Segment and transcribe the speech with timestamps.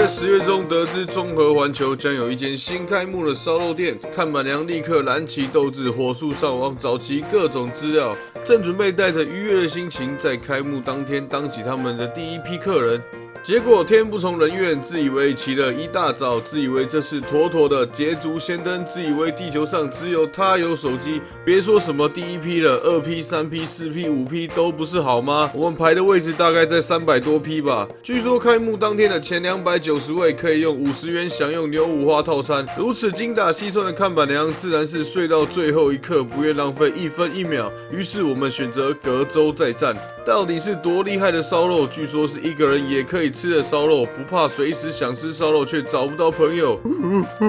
[0.00, 13.02] 在十月中得知综合环球将有一间新开幕的烧肉店，看板娘立刻燃起斗志，火速上网找齐各种资料，正准备带着愉悦的心情在开幕当天当起他们的第一批客人。
[13.42, 21.22] 结果天不从人愿，自以为起了一大早，自以为这是妥妥的捷足先登，自以为地球上只有他有手机。
[21.42, 25.50] 别说什么第一批了，二批、三批、四批、五批都不是好吗？
[25.54, 27.88] 我们排的位置大概在三百多批吧。
[28.02, 32.66] 据说开幕当天的前两百九十位可以用五十元享用牛五花套餐。
[32.76, 37.72] 如此精打细算的看板娘，自然是睡到最后一刻，不愿浪费一分一秒。
[37.90, 39.96] 于是我们选择隔周再战。
[40.30, 41.88] 到底是多厉害的烧肉？
[41.88, 43.28] 据说是一个人也可以。
[43.28, 46.78] 吃的烧肉不怕随时想吃烧肉却找不到朋友，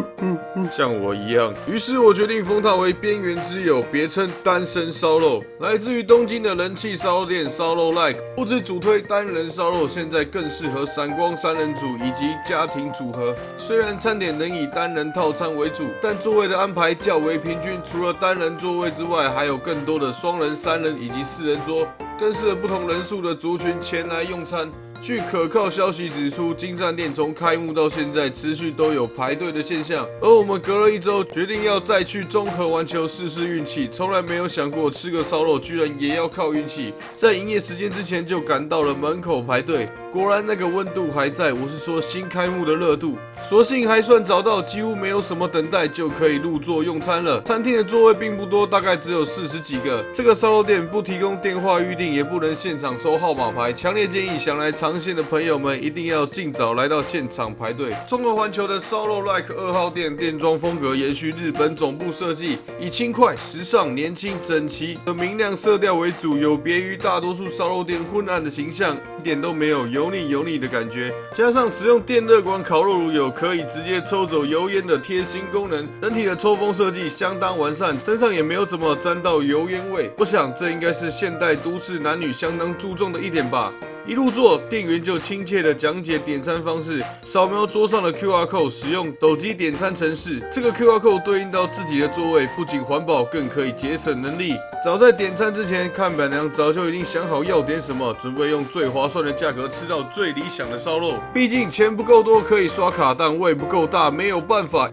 [0.76, 1.54] 像我一样。
[1.68, 5.40] 于是我决定封它为边缘之友，别称单身烧肉。
[5.60, 13.36] 来自于东京的人气烧肉店烧肉 Like，不止主推单人烧肉，现在更适合闪光三人组以及家庭组合。
[13.58, 17.80] 虽然餐点能以单人套餐为主，但座位的安排较为平均。
[17.86, 21.86] 除了单人座位之外，还有更多的双人、三人以及四人桌，
[22.22, 24.72] 更适合不同人数的族群前来用餐。
[25.02, 39.90] 据可靠消息指出，金站店从开幕到现在持续都有排队的现象，而我们隔了一周决定要再去综合玩球试试运气，从来没有想过吃个烧肉居然也要靠运气，在营业时间之前就赶到了门口排队。
[40.12, 43.18] 果然那个温度还在，我是说新开幕的热度。
[43.42, 47.42] 所幸还算找到，几乎没有什么等待就可以入座用餐了。
[47.44, 50.04] 餐厅的座位并不多，大概只有四十几个。
[50.14, 53.72] 这个烧肉店不提供电话预订，也不能现场收号码牌。
[53.72, 57.94] 强烈建议想来尝鲜的朋友们一定要尽早来到现场排队。
[58.06, 68.94] 中国环球的烧肉 Like 二号店店装风格延续日本总部设计，以轻快、时尚、年轻、整齐和明亮色调为主，有别于大多数烧肉店昏暗的形象。
[69.18, 80.12] 一点都没有油腻油腻的感觉，加上使用电热管烤肉炉有可以直接抽走油烟的贴心功能，整体的抽风设计相当完善，身上也没有怎么沾到油烟味。
[80.18, 83.72] 我想这应该是现代都市男女相当注重的一点吧。
[84.08, 90.42] 一入座，店员就亲切的讲解点餐方式，扫描桌上的 QR code，使用手机点餐程式。
[90.52, 94.56] 这个 QR code 对应到自己的座位，不仅环保，更可以节省能力。
[94.84, 101.14] 早在点餐之前，看板娘早就已经想好要点什么，准备用最划算的价格吃到最理想的烧肉。
[101.32, 104.90] 毕竟钱不够多可以刷卡，但胃不够大没有办法。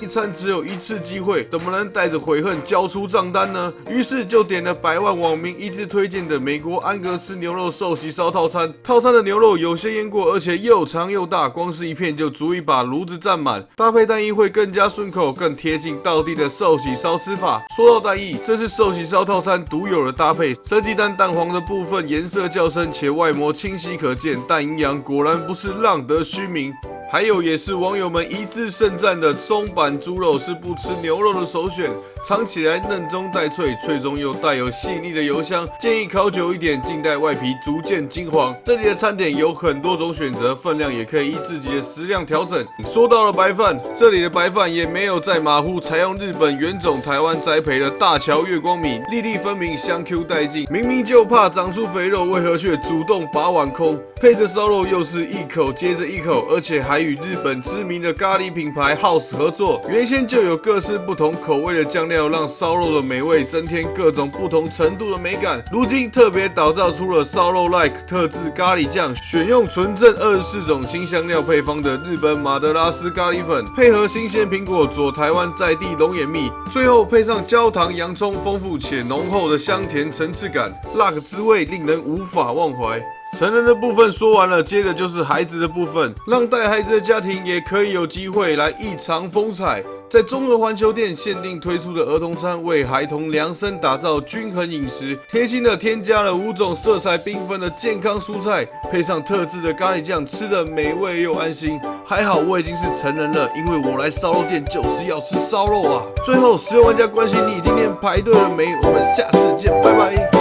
[0.00, 3.70] 一餐只有一次机会，怎么能带着悔恨交出账单呢？
[3.90, 8.72] 于是就点了百万网民一致推荐的美国安格斯牛肉寿喜烧套餐。
[8.82, 13.62] 套餐的牛肉有些腌过，而且又长又大，光是一片就足以把炉子占满。
[13.76, 17.62] 搭配蛋液会更加顺口，更贴近道地的寿喜烧吃法。
[17.76, 20.54] 说到蛋液，这是寿喜烧套餐独有的搭配。
[20.64, 26.72] 生鸡蛋蛋黄的部分颜色较深，且外膜清晰可见，但营养果然不是浪得虚名。
[27.12, 31.90] 还有也是网友们一致盛赞的松板猪肉是不吃牛肉的首选，
[32.24, 38.54] 尝起来嫩中带脆，脆中又带有细腻的油香，建议烤久一点，静待外皮逐渐金黄。
[38.64, 42.64] 这里的餐点有很多种选择，分量也可以依自己的食量调整。
[42.86, 50.68] 说到了白饭，这里的白饭也没有在马虎，采用日本原种台湾栽培的大桥月光米，粒粒分明，香 Q 带劲。
[50.70, 53.98] 明明就怕长出肥肉，为何却主动把碗空？
[54.20, 59.80] 配着烧肉又是一口接着一口，而且还与日本知名的咖喱品牌 House 合作。
[59.88, 65.62] 原先就有各式不同口味的酱料，让烧肉的美味增添各种不同程度的美感。
[65.72, 83.02] 如今特别打造出了烧肉 Like 特制咖喱酱，选用纯正二十四种新香料配方的日本马德拉斯咖喱粉，配合新鲜苹果佐台湾在地龙眼蜜，最后配上焦糖洋葱，丰富且浓厚的香甜层次感，那个滋味令人无法忘怀。
[83.38, 89.82] 成人的部分说完了，接着就是孩子的部分，让带孩子的家庭也可以有机会来异常风采。
[90.10, 101.80] 在综合环球店限定推出的儿童餐，为孩童量身打造均衡饮食，贴心的添加了五种色彩缤纷的健康蔬菜，配上特制的咖喱酱，吃的美味又安心。
[102.04, 106.02] 还好我已经是成人了，因为我来烧肉店就是要吃烧肉啊。
[106.24, 108.66] 最后，十万玩家关心你今天排队了没？
[108.82, 110.39] 我们下次见，拜拜。